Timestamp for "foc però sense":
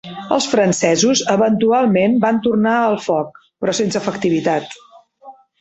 3.07-4.03